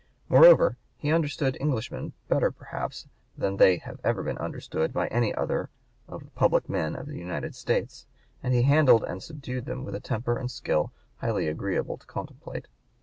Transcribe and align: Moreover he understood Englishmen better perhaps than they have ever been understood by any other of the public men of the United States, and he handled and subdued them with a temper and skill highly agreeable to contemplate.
Moreover 0.29 0.77
he 0.97 1.11
understood 1.11 1.55
Englishmen 1.61 2.13
better 2.27 2.49
perhaps 2.49 3.07
than 3.37 3.57
they 3.57 3.77
have 3.77 3.99
ever 4.03 4.23
been 4.23 4.39
understood 4.39 4.91
by 4.91 5.05
any 5.09 5.31
other 5.35 5.69
of 6.07 6.23
the 6.23 6.31
public 6.31 6.67
men 6.67 6.95
of 6.95 7.05
the 7.05 7.19
United 7.19 7.53
States, 7.53 8.07
and 8.41 8.51
he 8.51 8.63
handled 8.63 9.03
and 9.03 9.21
subdued 9.21 9.65
them 9.65 9.83
with 9.85 9.93
a 9.93 9.99
temper 9.99 10.39
and 10.39 10.49
skill 10.49 10.91
highly 11.17 11.47
agreeable 11.47 11.97
to 11.99 12.07
contemplate. 12.07 12.65